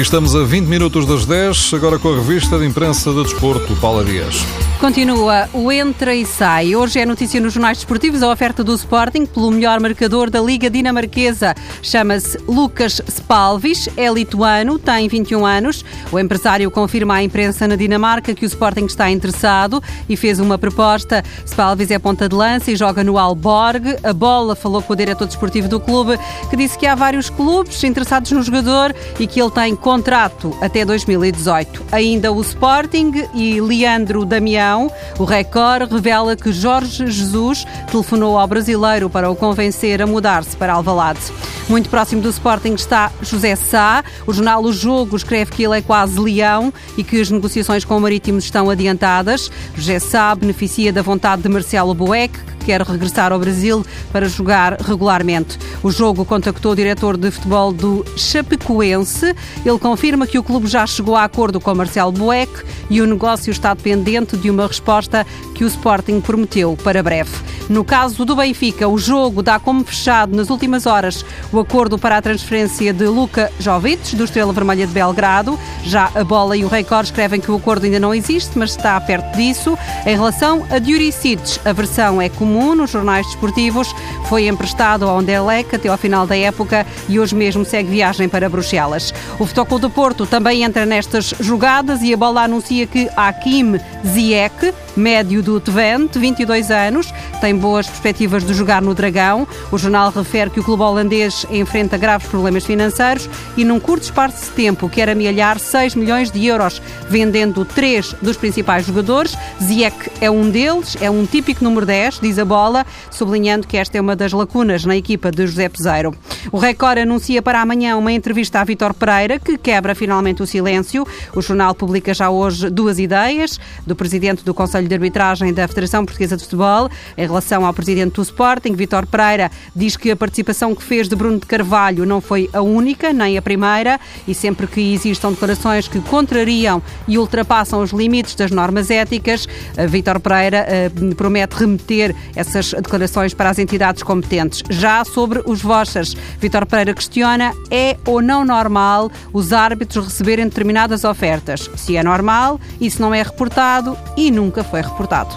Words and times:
Estamos 0.00 0.34
a 0.34 0.42
20 0.44 0.66
minutos 0.66 1.04
das 1.04 1.26
10, 1.26 1.74
agora 1.74 1.98
com 1.98 2.08
a 2.08 2.16
revista 2.16 2.58
de 2.58 2.64
imprensa 2.64 3.12
do 3.12 3.22
desporto, 3.22 3.76
Paula 3.76 4.02
Dias. 4.02 4.46
Continua 4.80 5.46
o 5.52 5.70
entra 5.70 6.14
e 6.14 6.24
sai. 6.24 6.74
Hoje 6.74 7.00
é 7.00 7.04
notícia 7.04 7.38
nos 7.38 7.52
jornais 7.52 7.76
desportivos 7.76 8.22
a 8.22 8.32
oferta 8.32 8.64
do 8.64 8.74
Sporting 8.74 9.26
pelo 9.26 9.50
melhor 9.50 9.78
marcador 9.78 10.30
da 10.30 10.40
Liga 10.40 10.70
Dinamarquesa. 10.70 11.54
Chama-se 11.82 12.38
Lucas 12.48 13.02
Spalvis, 13.06 13.90
é 13.94 14.10
lituano, 14.10 14.78
tem 14.78 15.06
21 15.06 15.44
anos. 15.44 15.84
O 16.10 16.18
empresário 16.18 16.70
confirma 16.70 17.16
à 17.16 17.22
imprensa 17.22 17.68
na 17.68 17.76
Dinamarca 17.76 18.32
que 18.32 18.42
o 18.42 18.46
Sporting 18.46 18.86
está 18.86 19.10
interessado 19.10 19.82
e 20.08 20.16
fez 20.16 20.40
uma 20.40 20.56
proposta. 20.56 21.22
Spalvis 21.44 21.90
é 21.90 21.98
ponta 21.98 22.26
de 22.26 22.34
lança 22.34 22.70
e 22.70 22.76
joga 22.76 23.04
no 23.04 23.18
Alborg. 23.18 23.98
A 24.02 24.14
bola 24.14 24.56
falou 24.56 24.80
com 24.80 24.94
o 24.94 24.96
diretor 24.96 25.26
desportivo 25.26 25.68
do 25.68 25.78
clube, 25.78 26.18
que 26.48 26.56
disse 26.56 26.78
que 26.78 26.86
há 26.86 26.94
vários 26.94 27.28
clubes 27.28 27.84
interessados 27.84 28.32
no 28.32 28.42
jogador 28.42 28.96
e 29.18 29.26
que 29.26 29.42
ele 29.42 29.50
tem 29.50 29.76
contrato 29.90 30.56
até 30.60 30.84
2018. 30.84 31.86
Ainda 31.90 32.30
o 32.30 32.40
Sporting 32.40 33.24
e 33.34 33.60
Leandro 33.60 34.24
Damião 34.24 34.88
o 35.18 35.24
Record 35.24 35.90
revela 35.90 36.36
que 36.36 36.52
Jorge 36.52 37.10
Jesus 37.10 37.66
telefonou 37.90 38.38
ao 38.38 38.46
brasileiro 38.46 39.10
para 39.10 39.28
o 39.28 39.34
convencer 39.34 40.00
a 40.00 40.06
mudar-se 40.06 40.56
para 40.56 40.74
Alvalade. 40.74 41.20
Muito 41.68 41.90
próximo 41.90 42.22
do 42.22 42.28
Sporting 42.28 42.74
está 42.74 43.10
José 43.20 43.56
Sá. 43.56 44.04
O 44.28 44.32
jornal 44.32 44.62
O 44.62 44.72
Jogo 44.72 45.16
escreve 45.16 45.50
que 45.50 45.64
ele 45.64 45.78
é 45.78 45.82
quase 45.82 46.20
leão 46.20 46.72
e 46.96 47.02
que 47.02 47.20
as 47.20 47.28
negociações 47.28 47.84
com 47.84 47.96
o 47.96 48.00
Marítimo 48.00 48.38
estão 48.38 48.70
adiantadas. 48.70 49.50
José 49.74 49.98
Sá 49.98 50.32
beneficia 50.36 50.92
da 50.92 51.02
vontade 51.02 51.42
de 51.42 51.48
Marcelo 51.48 51.94
Boeck, 51.94 52.38
quer 52.64 52.82
regressar 52.82 53.32
ao 53.32 53.38
Brasil 53.38 53.84
para 54.12 54.28
jogar 54.28 54.80
regularmente. 54.80 55.58
O 55.82 55.90
jogo 55.90 56.24
contactou 56.24 56.72
o 56.72 56.76
diretor 56.76 57.16
de 57.16 57.30
futebol 57.30 57.72
do 57.72 58.04
Chapecoense. 58.16 59.34
Ele 59.64 59.78
confirma 59.78 60.26
que 60.26 60.38
o 60.38 60.42
clube 60.42 60.66
já 60.66 60.86
chegou 60.86 61.16
a 61.16 61.24
acordo 61.24 61.60
com 61.60 61.74
Marcelo 61.74 62.12
Boeck 62.12 62.52
e 62.88 63.00
o 63.00 63.06
negócio 63.06 63.50
está 63.50 63.72
dependente 63.74 64.36
de 64.36 64.50
uma 64.50 64.66
resposta 64.66 65.26
que 65.54 65.64
o 65.64 65.66
Sporting 65.66 66.20
prometeu 66.20 66.76
para 66.82 67.02
breve. 67.02 67.30
No 67.68 67.84
caso 67.84 68.24
do 68.24 68.34
Benfica, 68.34 68.88
o 68.88 68.98
jogo 68.98 69.42
dá 69.42 69.58
como 69.58 69.84
fechado 69.84 70.34
nas 70.34 70.50
últimas 70.50 70.86
horas 70.86 71.24
o 71.52 71.60
acordo 71.60 71.96
para 71.98 72.16
a 72.16 72.22
transferência 72.22 72.92
de 72.92 73.06
Luka 73.06 73.50
Jovic, 73.60 74.16
do 74.16 74.24
Estrela 74.24 74.52
Vermelha 74.52 74.86
de 74.86 74.92
Belgrado. 74.92 75.58
Já 75.84 76.10
a 76.14 76.24
Bola 76.24 76.56
e 76.56 76.64
o 76.64 76.68
Record 76.68 77.04
escrevem 77.04 77.40
que 77.40 77.50
o 77.50 77.56
acordo 77.56 77.84
ainda 77.84 78.00
não 78.00 78.12
existe, 78.12 78.58
mas 78.58 78.70
está 78.70 79.00
perto 79.00 79.36
disso. 79.36 79.78
Em 80.04 80.16
relação 80.16 80.66
a 80.70 80.78
Diuricic, 80.78 81.60
a 81.64 81.72
versão 81.72 82.20
é 82.20 82.28
comum 82.28 82.49
nos 82.50 82.90
jornais 82.90 83.26
desportivos. 83.26 83.94
Foi 84.28 84.48
emprestado 84.48 85.08
ao 85.08 85.18
Anderlecht 85.18 85.76
até 85.76 85.88
ao 85.88 85.96
final 85.96 86.26
da 86.26 86.36
época 86.36 86.86
e 87.08 87.18
hoje 87.18 87.34
mesmo 87.34 87.64
segue 87.64 87.90
viagem 87.90 88.28
para 88.28 88.48
Bruxelas. 88.48 89.12
O 89.38 89.46
Futebol 89.46 89.78
do 89.78 89.90
Porto 89.90 90.26
também 90.26 90.64
entra 90.64 90.84
nestas 90.84 91.34
jogadas 91.40 92.02
e 92.02 92.12
a 92.12 92.16
Bola 92.16 92.42
anuncia 92.42 92.86
que 92.86 93.08
Hakim 93.16 93.78
Ziyech, 94.04 94.72
médio 94.96 95.42
do 95.42 95.60
Twente, 95.60 96.18
22 96.18 96.70
anos, 96.70 97.12
tem 97.40 97.56
boas 97.56 97.86
perspectivas 97.86 98.44
de 98.44 98.54
jogar 98.54 98.82
no 98.82 98.94
Dragão. 98.94 99.46
O 99.70 99.78
jornal 99.78 100.10
refere 100.10 100.50
que 100.50 100.60
o 100.60 100.64
clube 100.64 100.82
holandês 100.82 101.46
enfrenta 101.50 101.96
graves 101.96 102.28
problemas 102.28 102.64
financeiros 102.64 103.28
e, 103.56 103.64
num 103.64 103.80
curto 103.80 104.04
espaço 104.04 104.46
de 104.46 104.50
tempo, 104.52 104.88
quer 104.88 105.08
amealhar 105.08 105.58
6 105.58 105.94
milhões 105.94 106.30
de 106.30 106.46
euros, 106.46 106.80
vendendo 107.08 107.64
três 107.64 108.14
dos 108.20 108.36
principais 108.36 108.86
jogadores. 108.86 109.36
Ziyech 109.62 110.10
é 110.20 110.30
um 110.30 110.50
deles, 110.50 110.96
é 111.00 111.10
um 111.10 111.26
típico 111.26 111.62
número 111.64 111.86
10, 111.86 112.20
diz 112.20 112.38
a 112.38 112.44
bola, 112.44 112.84
sublinhando 113.10 113.66
que 113.66 113.76
esta 113.76 113.98
é 113.98 114.00
uma 114.00 114.16
das 114.16 114.32
lacunas 114.32 114.84
na 114.84 114.96
equipa 114.96 115.30
de 115.30 115.46
José 115.46 115.68
Peseiro. 115.68 116.14
O 116.50 116.58
Record 116.58 116.98
anuncia 116.98 117.42
para 117.42 117.60
amanhã 117.60 117.96
uma 117.96 118.12
entrevista 118.12 118.60
a 118.60 118.64
Vitor 118.64 118.94
Pereira, 118.94 119.38
que 119.38 119.56
quebra 119.56 119.94
finalmente 119.94 120.42
o 120.42 120.46
silêncio. 120.46 121.06
O 121.34 121.42
jornal 121.42 121.74
publica 121.74 122.12
já 122.14 122.30
hoje 122.30 122.70
duas 122.70 122.98
ideias 122.98 123.58
do 123.86 123.94
presidente 123.94 124.44
do 124.44 124.54
Conselho 124.54 124.79
de 124.88 124.94
Arbitragem 124.94 125.52
da 125.52 125.66
Federação 125.68 126.04
Portuguesa 126.04 126.36
de 126.36 126.44
Futebol 126.44 126.88
em 127.16 127.26
relação 127.26 127.64
ao 127.64 127.72
presidente 127.72 128.14
do 128.14 128.22
Sporting, 128.22 128.74
Vitor 128.74 129.06
Pereira, 129.06 129.50
diz 129.74 129.96
que 129.96 130.10
a 130.10 130.16
participação 130.16 130.74
que 130.74 130.82
fez 130.82 131.08
de 131.08 131.16
Bruno 131.16 131.38
de 131.38 131.46
Carvalho 131.46 132.04
não 132.06 132.20
foi 132.20 132.48
a 132.52 132.60
única, 132.60 133.12
nem 133.12 133.36
a 133.36 133.42
primeira, 133.42 133.98
e 134.26 134.34
sempre 134.34 134.66
que 134.66 134.94
existam 134.94 135.30
declarações 135.30 135.88
que 135.88 136.00
contrariam 136.00 136.82
e 137.06 137.18
ultrapassam 137.18 137.82
os 137.82 137.90
limites 137.90 138.34
das 138.34 138.50
normas 138.50 138.90
éticas, 138.90 139.46
Vitor 139.88 140.20
Pereira 140.20 140.66
uh, 140.66 141.14
promete 141.14 141.56
remeter 141.56 142.14
essas 142.34 142.72
declarações 142.72 143.34
para 143.34 143.50
as 143.50 143.58
entidades 143.58 144.02
competentes. 144.02 144.62
Já 144.68 145.04
sobre 145.04 145.42
os 145.46 145.62
vouchers, 145.62 146.16
Vitor 146.38 146.66
Pereira 146.66 146.94
questiona: 146.94 147.52
é 147.70 147.96
ou 148.06 148.20
não 148.22 148.44
normal 148.44 149.10
os 149.32 149.52
árbitros 149.52 150.06
receberem 150.06 150.46
determinadas 150.46 151.04
ofertas? 151.04 151.70
Se 151.76 151.96
é 151.96 152.02
normal, 152.02 152.60
isso 152.80 153.00
não 153.00 153.14
é 153.14 153.22
reportado 153.22 153.96
e 154.16 154.30
nunca 154.30 154.62
foi 154.70 154.80
reportado. 154.80 155.34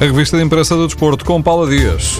A 0.00 0.04
revista 0.04 0.36
de 0.36 0.42
imprensa 0.42 0.74
do 0.76 0.86
desporto 0.86 1.24
com 1.24 1.42
Paula 1.42 1.68
Dias. 1.68 2.18